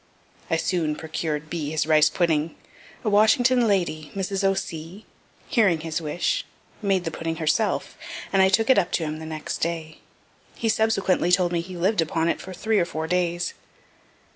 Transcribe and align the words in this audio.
I 0.49 0.57
soon 0.57 0.95
procured 0.95 1.47
B. 1.47 1.69
his 1.69 1.85
rice 1.85 2.09
pudding. 2.09 2.55
A 3.03 3.09
Washington 3.11 3.67
lady, 3.67 4.11
(Mrs. 4.15 4.43
O'C.), 4.43 5.05
hearing 5.47 5.81
his 5.81 6.01
wish, 6.01 6.43
made 6.81 7.03
the 7.03 7.11
pudding 7.11 7.35
herself, 7.35 7.99
and 8.33 8.41
I 8.41 8.49
took 8.49 8.71
it 8.71 8.79
up 8.79 8.91
to 8.93 9.03
him 9.03 9.19
the 9.19 9.27
next 9.27 9.59
day. 9.59 9.99
He 10.55 10.69
subsequently 10.69 11.31
told 11.31 11.51
me 11.51 11.61
he 11.61 11.77
lived 11.77 12.01
upon 12.01 12.29
it 12.29 12.41
for 12.41 12.51
three 12.51 12.79
or 12.79 12.85
four 12.85 13.05
days. 13.05 13.53